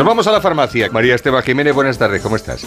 Nos 0.00 0.06
vamos 0.06 0.26
a 0.26 0.32
la 0.32 0.40
farmacia. 0.40 0.88
María 0.90 1.14
Esteban 1.14 1.42
Jiménez, 1.42 1.74
buenas 1.74 1.98
tardes, 1.98 2.22
¿cómo 2.22 2.34
estás? 2.34 2.66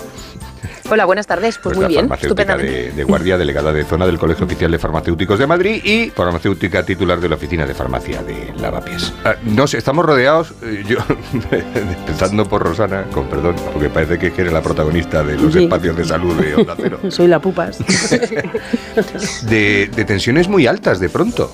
Hola, 0.87 1.05
buenas 1.05 1.25
tardes. 1.25 1.57
Pues, 1.57 1.75
muy 1.75 1.87
bien, 1.87 2.07
De, 2.07 2.91
de, 2.91 3.03
guardia, 3.03 3.39
delegada 3.39 3.73
de 3.73 3.83
zona 3.85 4.05
del 4.05 4.19
Colegio 4.19 4.45
Oficial 4.45 4.69
de 4.69 4.77
Farmacéuticos 4.77 5.39
de 5.39 5.47
Madrid 5.47 5.83
y 5.83 6.11
farmacéutica 6.11 6.85
titular 6.85 7.19
de 7.19 7.29
la 7.29 7.33
Oficina 7.33 7.65
de 7.65 7.73
Farmacia 7.73 8.21
de 8.21 8.53
Lavapiés. 8.61 9.11
Ah, 9.25 9.33
no 9.45 9.65
sé, 9.65 9.79
estamos 9.79 10.05
rodeados, 10.05 10.53
eh, 10.61 10.83
yo, 10.87 10.99
empezando 11.73 12.47
por 12.47 12.61
Rosana, 12.61 13.05
con 13.11 13.25
perdón, 13.25 13.55
porque 13.73 13.89
parece 13.89 14.19
que 14.19 14.27
eres 14.39 14.53
la 14.53 14.61
protagonista 14.61 15.23
de 15.23 15.35
los 15.35 15.55
espacios 15.55 15.97
de 15.97 16.05
salud 16.05 16.35
de 16.39 16.53
Onda 16.53 16.75
Cero. 16.79 16.99
Soy 17.09 17.29
la 17.29 17.39
pupas. 17.39 17.79
de, 19.49 19.87
de 19.87 20.05
tensiones 20.05 20.47
muy 20.47 20.67
altas, 20.67 20.99
de 20.99 21.09
pronto. 21.09 21.51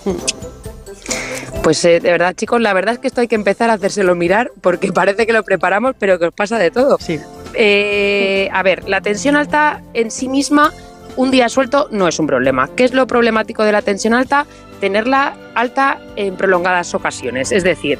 Pues 1.70 1.86
eh, 1.86 2.00
de 2.00 2.10
verdad, 2.10 2.34
chicos, 2.36 2.60
la 2.60 2.74
verdad 2.74 2.96
es 2.96 3.00
que 3.00 3.06
esto 3.06 3.22
hay 3.22 3.28
que 3.28 3.36
empezar 3.36 3.70
a 3.70 3.74
hacérselo 3.74 4.16
mirar 4.16 4.50
porque 4.60 4.92
parece 4.92 5.28
que 5.28 5.34
lo 5.34 5.44
preparamos, 5.44 5.94
pero 6.00 6.18
que 6.18 6.26
os 6.26 6.34
pasa 6.34 6.58
de 6.58 6.72
todo. 6.72 6.98
Sí. 7.00 7.20
Eh, 7.54 8.50
a 8.52 8.64
ver, 8.64 8.90
la 8.90 9.02
tensión 9.02 9.36
alta 9.36 9.84
en 9.94 10.10
sí 10.10 10.30
misma, 10.30 10.74
un 11.16 11.30
día 11.30 11.48
suelto 11.48 11.88
no 11.92 12.08
es 12.08 12.18
un 12.18 12.26
problema. 12.26 12.72
¿Qué 12.76 12.86
es 12.86 12.96
lo 12.96 13.06
problemático 13.06 13.64
de 13.64 13.72
la 13.72 13.84
tensión 13.84 14.16
alta? 14.16 14.48
Tenerla 14.82 15.36
alta 15.54 16.00
en 16.16 16.38
prolongadas 16.38 16.96
ocasiones. 16.96 17.52
Es 17.52 17.64
decir, 17.64 18.00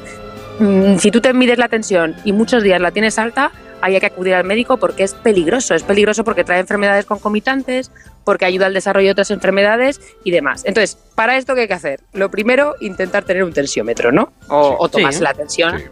mm, 0.58 0.96
si 0.96 1.12
tú 1.12 1.20
te 1.20 1.32
mides 1.32 1.58
la 1.58 1.68
tensión 1.68 2.16
y 2.24 2.32
muchos 2.32 2.64
días 2.64 2.80
la 2.80 2.90
tienes 2.90 3.20
alta, 3.20 3.52
hay 3.82 3.98
que 3.98 4.06
acudir 4.06 4.34
al 4.34 4.44
médico 4.44 4.76
porque 4.76 5.02
es 5.02 5.14
peligroso. 5.14 5.74
Es 5.74 5.82
peligroso 5.82 6.24
porque 6.24 6.44
trae 6.44 6.60
enfermedades 6.60 7.04
concomitantes, 7.04 7.90
porque 8.24 8.44
ayuda 8.44 8.66
al 8.66 8.74
desarrollo 8.74 9.06
de 9.06 9.12
otras 9.12 9.30
enfermedades 9.30 10.00
y 10.24 10.30
demás. 10.30 10.64
Entonces, 10.64 10.96
¿para 11.14 11.36
esto 11.36 11.54
qué 11.54 11.62
hay 11.62 11.68
que 11.68 11.74
hacer? 11.74 12.00
Lo 12.12 12.30
primero, 12.30 12.74
intentar 12.80 13.24
tener 13.24 13.44
un 13.44 13.52
tensiómetro, 13.52 14.12
¿no? 14.12 14.32
O, 14.48 14.88
tomarse 14.88 15.22
la 15.22 15.34
tensión. 15.34 15.82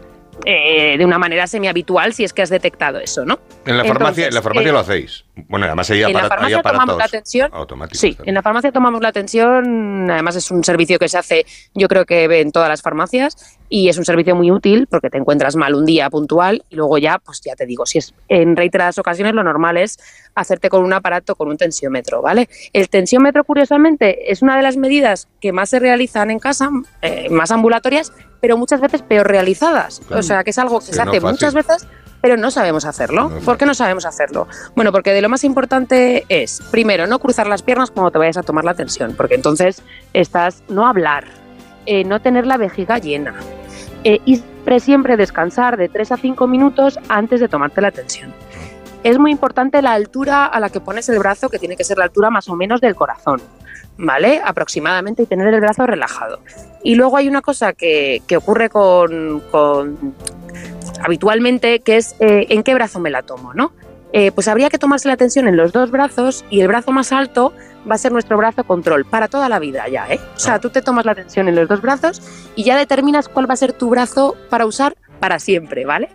Eh, 0.45 0.95
de 0.97 1.03
una 1.05 1.19
manera 1.19 1.47
semi-habitual 1.47 2.13
si 2.13 2.23
es 2.23 2.31
que 2.31 2.41
has 2.41 2.49
detectado 2.49 2.99
eso, 2.99 3.25
¿no? 3.25 3.39
En 3.65 3.77
la 3.77 3.83
farmacia, 3.83 4.27
en 4.27 4.33
la 4.33 4.41
farmacia 4.41 4.69
eh, 4.69 4.71
lo 4.71 4.79
hacéis. 4.79 5.25
Bueno, 5.47 5.65
además 5.65 5.89
hay, 5.89 6.03
en 6.03 6.13
la 6.13 6.27
farmacia 6.27 6.61
tomamos 6.61 6.97
la 6.97 7.05
atención. 7.05 7.51
Sí, 7.91 8.17
en 8.23 8.33
la 8.33 8.41
farmacia 8.41 8.71
tomamos 8.71 9.01
la 9.01 9.09
atención. 9.09 10.09
Además 10.09 10.35
es 10.35 10.51
un 10.51 10.63
servicio 10.63 10.99
que 10.99 11.07
se 11.07 11.17
hace, 11.17 11.45
yo 11.73 11.87
creo 11.87 12.05
que 12.05 12.25
en 12.41 12.51
todas 12.51 12.69
las 12.69 12.81
farmacias 12.81 13.57
y 13.69 13.89
es 13.89 13.97
un 13.97 14.05
servicio 14.05 14.35
muy 14.35 14.51
útil 14.51 14.87
porque 14.87 15.09
te 15.09 15.17
encuentras 15.17 15.55
mal 15.55 15.75
un 15.75 15.85
día 15.85 16.09
puntual 16.09 16.63
y 16.69 16.75
luego 16.75 16.97
ya, 16.97 17.19
pues 17.19 17.41
ya 17.41 17.55
te 17.55 17.65
digo, 17.65 17.85
si 17.85 17.99
es 17.99 18.13
en 18.27 18.55
reiteradas 18.55 18.97
ocasiones 18.97 19.33
lo 19.33 19.43
normal 19.43 19.77
es 19.77 19.99
hacerte 20.35 20.69
con 20.69 20.83
un 20.83 20.93
aparato 20.93 21.35
con 21.35 21.49
un 21.49 21.57
tensiómetro, 21.57 22.21
¿vale? 22.21 22.49
El 22.73 22.89
tensiómetro, 22.89 23.43
curiosamente, 23.43 24.31
es 24.31 24.41
una 24.41 24.57
de 24.57 24.63
las 24.63 24.77
medidas 24.77 25.27
que 25.39 25.51
más 25.51 25.69
se 25.69 25.79
realizan 25.79 26.31
en 26.31 26.39
casa, 26.39 26.69
eh, 27.01 27.29
más 27.29 27.51
ambulatorias, 27.51 28.11
pero 28.41 28.57
muchas 28.57 28.81
veces 28.81 29.01
peor 29.01 29.27
realizadas. 29.27 30.01
O 30.09 30.21
sea, 30.21 30.43
que 30.43 30.51
es 30.51 30.57
algo 30.57 30.79
que 30.79 30.93
se 30.93 31.01
hace 31.01 31.19
muchas 31.19 31.53
veces, 31.53 31.87
pero 32.21 32.37
no 32.37 32.51
sabemos 32.51 32.85
hacerlo. 32.85 33.31
¿Por 33.45 33.57
qué 33.57 33.65
no 33.65 33.73
sabemos 33.73 34.05
hacerlo? 34.05 34.47
Bueno, 34.75 34.91
porque 34.91 35.11
de 35.11 35.21
lo 35.21 35.29
más 35.29 35.43
importante 35.43 36.25
es, 36.29 36.61
primero, 36.71 37.07
no 37.07 37.19
cruzar 37.19 37.47
las 37.47 37.63
piernas 37.63 37.91
cuando 37.91 38.11
te 38.11 38.17
vayas 38.17 38.37
a 38.37 38.43
tomar 38.43 38.65
la 38.65 38.73
tensión, 38.73 39.15
porque 39.15 39.35
entonces 39.35 39.81
estás, 40.13 40.63
no 40.69 40.87
hablar, 40.87 41.25
eh, 41.85 42.03
no 42.03 42.21
tener 42.21 42.45
la 42.45 42.57
vejiga 42.57 42.97
llena. 42.97 43.35
Eh, 44.03 44.19
y 44.25 44.37
siempre, 44.37 44.79
siempre 44.79 45.17
descansar 45.17 45.77
de 45.77 45.89
3 45.89 46.11
a 46.13 46.17
5 46.17 46.47
minutos 46.47 46.99
antes 47.09 47.39
de 47.39 47.47
tomarte 47.47 47.81
la 47.81 47.91
tensión. 47.91 48.33
Es 49.03 49.17
muy 49.17 49.31
importante 49.31 49.81
la 49.81 49.93
altura 49.93 50.45
a 50.45 50.59
la 50.59 50.69
que 50.69 50.81
pones 50.81 51.07
el 51.09 51.19
brazo, 51.19 51.49
que 51.49 51.57
tiene 51.57 51.77
que 51.77 51.83
ser 51.83 51.97
la 51.97 52.03
altura 52.05 52.29
más 52.29 52.49
o 52.49 52.55
menos 52.55 52.81
del 52.81 52.95
corazón. 52.95 53.41
¿vale? 53.99 54.41
Aproximadamente 54.43 55.23
y 55.23 55.25
tener 55.25 55.53
el 55.53 55.59
brazo 55.59 55.85
relajado. 55.85 56.39
Y 56.83 56.95
luego 56.95 57.17
hay 57.17 57.27
una 57.27 57.41
cosa 57.41 57.73
que, 57.73 58.21
ocurre 58.35 58.69
con, 58.69 59.43
habitualmente, 61.03 61.79
que 61.79 61.97
es 61.97 62.15
eh, 62.19 62.47
en 62.49 62.63
qué 62.63 62.73
brazo 62.73 62.99
me 62.99 63.09
la 63.09 63.23
tomo, 63.23 63.53
¿no? 63.53 63.71
Eh, 64.11 64.31
pues 64.31 64.47
habría 64.47 64.69
que 64.69 64.79
tomarse 64.79 65.07
la 65.07 65.17
tensión 65.17 65.47
en 65.47 65.55
los 65.55 65.71
dos 65.71 65.91
brazos 65.91 66.43
y 66.49 66.61
el 66.61 66.67
brazo 66.67 66.91
más 66.91 67.11
alto 67.11 67.53
va 67.89 67.95
a 67.95 67.97
ser 67.97 68.11
nuestro 68.11 68.37
brazo 68.37 68.63
control 68.63 69.05
para 69.05 69.27
toda 69.27 69.49
la 69.49 69.59
vida 69.59 69.87
ya, 69.87 70.07
¿eh? 70.09 70.19
O 70.35 70.39
sea, 70.39 70.55
ah. 70.55 70.59
tú 70.59 70.71
te 70.71 70.81
tomas 70.81 71.05
la 71.05 71.13
tensión 71.13 71.47
en 71.47 71.55
los 71.55 71.67
dos 71.67 71.81
brazos 71.81 72.21
y 72.55 72.63
ya 72.63 72.75
determinas 72.75 73.29
cuál 73.29 73.47
va 73.47 73.53
a 73.53 73.57
ser 73.57 73.73
tu 73.73 73.89
brazo 73.89 74.35
para 74.49 74.65
usar 74.65 74.95
para 75.19 75.37
siempre, 75.37 75.85
¿vale? 75.85 76.09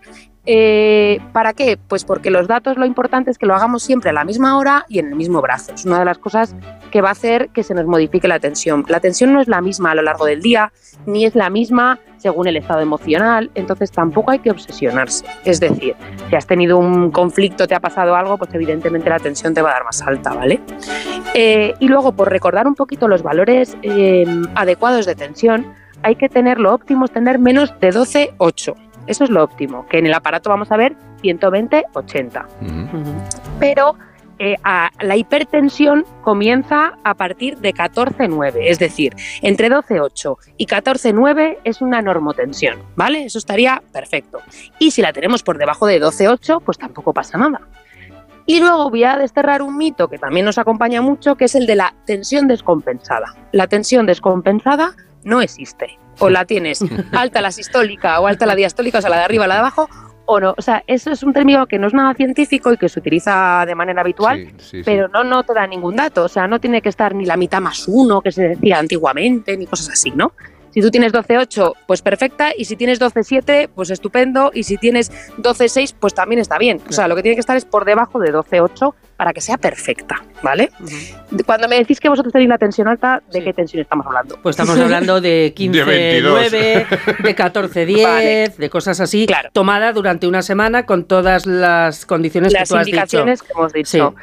Eh, 0.47 1.21
¿Para 1.33 1.53
qué? 1.53 1.79
Pues 1.89 2.05
porque 2.05 2.31
los 2.31 2.47
datos 2.47 2.77
lo 2.77 2.85
importante 2.85 3.31
es 3.31 3.39
que 3.39 3.47
lo 3.47 3.55
hagamos 3.55 3.83
siempre 3.83 4.11
a 4.11 4.13
la 4.13 4.25
misma 4.25 4.59
hora 4.59 4.85
y 4.89 4.99
en 4.99 5.09
el 5.09 5.15
mismo 5.15 5.41
brazo. 5.41 5.73
Es 5.75 5.85
una 5.85 5.99
de 5.99 6.05
las 6.05 6.19
cosas 6.19 6.55
que 6.91 7.01
va 7.01 7.09
a 7.09 7.13
hacer 7.13 7.49
que 7.51 7.63
se 7.63 7.75
nos 7.75 7.87
modifique 7.87 8.29
la 8.29 8.39
tensión. 8.39 8.85
La 8.89 9.01
tensión 9.01 9.33
no 9.33 9.41
es 9.41 9.49
la 9.49 9.61
misma 9.61 9.93
a 9.93 9.95
lo 9.95 10.03
largo 10.03 10.27
del 10.27 10.43
día, 10.43 10.73
ni 11.07 11.25
es 11.25 11.35
la 11.35 11.51
misma 11.51 11.99
según 12.25 12.47
el 12.47 12.57
estado 12.57 12.81
emocional, 12.81 13.51
entonces 13.55 13.91
tampoco 13.91 14.31
hay 14.31 14.39
que 14.39 14.51
obsesionarse. 14.51 15.27
Es 15.45 15.61
decir, 15.61 15.95
si 16.31 16.37
has 16.37 16.47
tenido 16.47 16.79
un 16.79 17.11
conflicto, 17.11 17.67
te 17.67 17.75
ha 17.75 17.81
pasado 17.81 18.17
algo, 18.17 18.39
pues 18.39 18.55
evidentemente 18.55 19.11
la 19.11 19.19
tensión 19.19 19.53
te 19.53 19.61
va 19.61 19.69
a 19.69 19.73
dar 19.75 19.85
más 19.85 20.01
alta, 20.01 20.33
¿vale? 20.33 20.59
Eh, 21.35 21.75
y 21.81 21.89
luego, 21.89 22.13
por 22.13 22.31
recordar 22.31 22.67
un 22.67 22.77
poquito 22.77 23.09
los 23.09 23.23
valores 23.23 23.77
eh, 23.83 24.25
adecuados 24.55 25.05
de 25.05 25.15
tensión, 25.15 25.67
hay 26.03 26.17
que 26.17 26.31
tener 26.31 26.59
lo 26.59 26.73
óptimo 26.73 27.05
es 27.05 27.11
tener 27.11 27.39
menos 27.39 27.79
de 27.79 27.91
12,8. 27.91 28.75
Eso 29.07 29.25
es 29.25 29.31
lo 29.31 29.43
óptimo, 29.43 29.87
que 29.87 29.99
en 29.99 30.07
el 30.07 30.15
aparato 30.15 30.51
vamos 30.51 30.71
a 30.73 30.77
ver 30.77 30.97
120, 31.21 31.85
80. 31.93 32.49
Pero 33.59 33.97
eh, 34.39 34.57
la 35.01 35.17
hipertensión 35.17 36.05
comienza 36.23 36.99
a 37.05 37.15
partir 37.15 37.59
de 37.59 37.73
14,9, 37.73 38.55
es 38.63 38.79
decir, 38.79 39.15
entre 39.43 39.71
12,8 39.71 40.37
y 40.57 40.67
14,9 40.67 41.59
es 41.65 41.81
una 41.81 42.03
normotensión, 42.03 42.81
¿vale? 42.97 43.25
Eso 43.25 43.39
estaría 43.39 43.83
perfecto. 43.93 44.41
Y 44.79 44.91
si 44.91 45.03
la 45.03 45.13
tenemos 45.13 45.43
por 45.43 45.59
debajo 45.59 45.87
de 45.87 46.03
12,8, 46.03 46.63
pues 46.65 46.79
tampoco 46.79 47.13
pasa 47.13 47.39
nada. 47.39 47.61
Y 48.47 48.61
luego 48.61 48.91
voy 48.91 49.05
a 49.05 49.17
desterrar 49.17 49.63
un 49.63 49.79
mito 49.79 50.09
que 50.09 50.19
también 50.19 50.45
nos 50.45 50.59
acompaña 50.59 51.01
mucho, 51.01 51.37
que 51.37 51.47
es 51.47 51.55
el 51.55 51.67
de 51.67 51.77
la 51.77 51.95
tensión 52.05 52.47
descompensada. 52.47 53.35
La 53.53 53.69
tensión 53.69 54.05
descompensada 54.05 54.95
no 55.25 55.41
existe 55.41 55.99
o 56.19 56.31
la 56.31 56.45
tienes 56.45 56.85
alta 57.13 57.41
la 57.41 57.51
sistólica 57.51 58.21
o 58.21 58.27
alta 58.27 58.47
la 58.47 58.55
diastólica, 58.55 58.99
o 58.99 59.01
sea, 59.01 59.11
la 59.11 59.19
de 59.19 59.25
arriba, 59.25 59.47
la 59.47 59.55
de 59.55 59.61
abajo, 59.61 59.89
o 60.27 60.41
no. 60.41 60.55
O 60.57 60.63
sea, 60.63 60.83
eso 60.87 61.11
es 61.11 61.23
un 61.23 61.33
término 61.33 61.67
que 61.67 61.79
no 61.79 61.87
es 61.87 61.95
nada 61.95 62.15
científico 62.15 62.73
y 62.73 62.77
que 62.77 62.89
se 62.89 62.99
utiliza 62.99 63.65
de 63.67 63.75
manera 63.75 64.01
habitual, 64.01 64.53
pero 64.85 65.09
no, 65.09 65.25
no 65.25 65.43
te 65.45 65.55
da 65.55 65.67
ningún 65.67 65.97
dato. 65.97 66.25
O 66.25 66.29
sea, 66.29 66.47
no 66.47 66.61
tiene 66.61 66.81
que 66.83 66.89
estar 66.89 67.15
ni 67.15 67.27
la 67.27 67.37
mitad 67.37 67.61
más 67.61 67.87
uno, 67.89 68.21
que 68.21 68.33
se 68.33 68.49
decía 68.51 68.79
antiguamente, 68.79 69.57
ni 69.57 69.67
cosas 69.67 69.91
así, 69.91 70.11
¿no? 70.11 70.33
Si 70.75 70.81
tú 70.81 70.91
tienes 70.91 71.13
12.8, 71.13 71.73
pues 71.87 72.03
perfecta, 72.03 72.51
y 72.57 72.65
si 72.65 72.75
tienes 72.75 73.01
12.7, 73.01 73.69
pues 73.73 73.91
estupendo, 73.91 74.51
y 74.53 74.65
si 74.65 74.77
tienes 74.77 75.13
12.6, 75.39 75.95
pues 76.01 76.15
también 76.15 76.41
está 76.41 76.59
bien. 76.59 76.81
O 76.89 76.93
sea, 76.93 77.07
lo 77.07 77.15
que 77.15 77.23
tiene 77.23 77.37
que 77.37 77.41
estar 77.41 77.57
es 77.57 77.65
por 77.65 77.85
debajo 77.85 78.19
de 78.19 78.35
12.8 78.35 78.93
para 79.17 79.33
que 79.33 79.41
sea 79.41 79.57
perfecta, 79.57 80.17
¿vale? 80.43 80.71
Cuando 81.47 81.69
me 81.69 81.77
decís 81.77 82.01
que 82.01 82.09
vosotros 82.09 82.33
tenéis 82.33 82.49
la 82.49 82.59
tensión 82.59 82.89
alta, 82.89 83.23
¿de 83.31 83.45
qué 83.45 83.53
tensión 83.53 83.83
estamos 83.83 84.05
hablando? 84.05 84.37
Pues 84.43 84.55
estamos 84.59 84.77
hablando 84.77 85.21
de 85.21 85.55
15.9, 85.57 87.23
de 87.23 87.37
14.10, 87.37 88.57
de 88.57 88.71
cosas 88.71 88.99
así, 88.99 89.27
claro. 89.27 89.51
tomada 89.53 89.93
durante 89.93 90.27
una 90.27 90.43
semana 90.43 90.87
con 90.87 91.05
todas 91.05 91.47
las 91.47 92.05
condiciones 92.05 92.53
que 92.53 92.65
tú 92.65 92.75
has 92.75 92.87
dicho. 92.87 92.97
Las 92.97 93.15
indicaciones 93.15 93.43
que 93.43 93.53
hemos 93.53 93.73
dicho. 93.73 94.15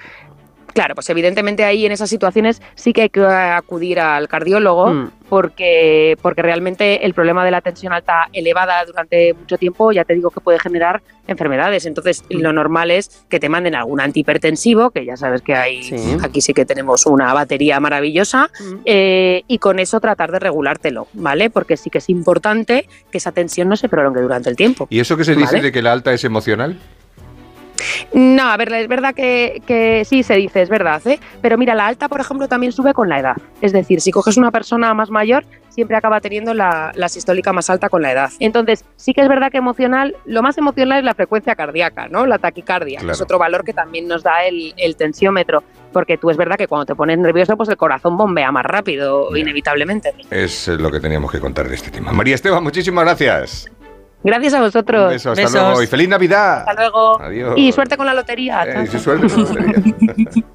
Claro, 0.73 0.95
pues 0.95 1.09
evidentemente 1.09 1.63
ahí 1.63 1.85
en 1.85 1.91
esas 1.91 2.09
situaciones 2.09 2.61
sí 2.75 2.93
que 2.93 3.03
hay 3.03 3.09
que 3.09 3.25
acudir 3.25 3.99
al 3.99 4.27
cardiólogo 4.27 4.93
mm. 4.93 5.11
porque, 5.29 6.17
porque 6.21 6.41
realmente 6.41 7.05
el 7.05 7.13
problema 7.13 7.43
de 7.45 7.51
la 7.51 7.61
tensión 7.61 7.93
alta 7.93 8.29
elevada 8.33 8.85
durante 8.85 9.33
mucho 9.33 9.57
tiempo 9.57 9.91
ya 9.91 10.05
te 10.05 10.13
digo 10.13 10.29
que 10.29 10.39
puede 10.39 10.59
generar 10.59 11.01
enfermedades. 11.27 11.85
Entonces 11.85 12.23
mm. 12.29 12.39
lo 12.39 12.53
normal 12.53 12.91
es 12.91 13.25
que 13.29 13.39
te 13.39 13.49
manden 13.49 13.75
algún 13.75 14.01
antihipertensivo, 14.01 14.91
que 14.91 15.05
ya 15.05 15.17
sabes 15.17 15.41
que 15.41 15.55
hay 15.55 15.91
aquí 16.23 16.41
sí 16.41 16.53
que 16.53 16.65
tenemos 16.65 17.05
una 17.05 17.33
batería 17.33 17.79
maravillosa, 17.79 18.49
mm. 18.59 18.75
eh, 18.85 19.43
y 19.47 19.57
con 19.57 19.79
eso 19.79 19.99
tratar 19.99 20.31
de 20.31 20.39
regulártelo, 20.39 21.07
¿vale? 21.13 21.49
Porque 21.49 21.77
sí 21.77 21.89
que 21.89 21.97
es 21.97 22.09
importante 22.09 22.87
que 23.11 23.17
esa 23.17 23.31
tensión 23.31 23.69
no 23.69 23.75
se 23.75 23.89
prolongue 23.89 24.21
durante 24.21 24.49
el 24.49 24.55
tiempo. 24.55 24.87
¿Y 24.89 24.99
eso 24.99 25.17
que 25.17 25.23
se 25.23 25.35
dice 25.35 25.61
de 25.61 25.71
que 25.71 25.81
la 25.81 25.91
alta 25.91 26.13
es 26.13 26.23
emocional? 26.23 26.77
No, 28.13 28.43
a 28.43 28.57
ver, 28.57 28.71
es 28.73 28.87
verdad 28.87 29.15
que, 29.15 30.03
sí 30.05 30.23
se 30.23 30.35
dice, 30.35 30.61
es 30.61 30.69
verdad, 30.69 31.01
¿eh? 31.07 31.19
pero 31.41 31.57
mira, 31.57 31.75
la 31.75 31.87
alta, 31.87 32.09
por 32.09 32.19
ejemplo, 32.19 32.47
también 32.47 32.71
sube 32.71 32.93
con 32.93 33.09
la 33.09 33.19
edad. 33.19 33.37
Es 33.61 33.71
decir, 33.71 34.01
si 34.01 34.11
coges 34.11 34.37
una 34.37 34.51
persona 34.51 34.93
más 34.93 35.09
mayor, 35.09 35.45
siempre 35.69 35.95
acaba 35.95 36.19
teniendo 36.19 36.53
la, 36.53 36.91
sistólica 37.07 37.53
más 37.53 37.69
alta 37.69 37.89
con 37.89 38.01
la 38.01 38.11
edad. 38.11 38.29
Entonces, 38.39 38.85
sí 38.95 39.13
que 39.13 39.21
es 39.21 39.29
verdad 39.29 39.51
que 39.51 39.57
emocional, 39.57 40.15
lo 40.25 40.41
más 40.41 40.57
emocional 40.57 40.99
es 40.99 41.05
la 41.05 41.13
frecuencia 41.13 41.55
cardíaca, 41.55 42.07
¿no? 42.09 42.25
La 42.25 42.37
taquicardia, 42.37 42.99
es 42.99 43.21
otro 43.21 43.39
valor 43.39 43.63
que 43.63 43.73
también 43.73 44.07
nos 44.07 44.23
da 44.23 44.43
el, 44.45 44.95
tensiómetro, 44.97 45.63
porque 45.93 46.17
tú 46.17 46.29
es 46.29 46.37
verdad 46.37 46.57
que 46.57 46.67
cuando 46.67 46.85
te 46.85 46.95
pones 46.95 47.17
nervioso, 47.17 47.55
pues 47.55 47.69
el 47.69 47.77
corazón 47.77 48.17
bombea 48.17 48.51
más 48.51 48.65
rápido, 48.65 49.35
inevitablemente. 49.35 50.13
Es 50.29 50.67
lo 50.67 50.91
que 50.91 50.99
teníamos 50.99 51.31
que 51.31 51.39
contar 51.39 51.67
de 51.67 51.75
este 51.75 51.91
tema. 51.91 52.11
María 52.11 52.35
Esteban, 52.35 52.63
muchísimas 52.63 53.05
gracias. 53.05 53.71
Gracias 54.23 54.53
a 54.53 54.61
vosotros. 54.61 55.03
Un 55.05 55.09
beso, 55.09 55.31
hasta 55.31 55.49
luego 55.49 55.83
y 55.83 55.87
feliz 55.87 56.09
Navidad. 56.09 56.59
Hasta 56.59 56.73
luego. 56.73 57.21
Adiós. 57.21 57.53
Y 57.57 57.71
suerte 57.71 57.97
con 57.97 58.05
la 58.05 58.13
lotería. 58.13 58.63
Eh, 58.63 58.99
suerte 58.99 59.27
con 59.27 59.45
la 59.45 59.63
lotería. 59.63 60.43